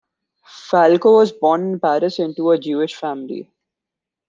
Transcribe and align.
Falco 0.47 1.15
was 1.17 1.31
born 1.31 1.73
in 1.73 1.79
Paris 1.79 2.17
into 2.17 2.49
a 2.49 2.57
Jewish 2.57 2.95
family. 2.95 3.47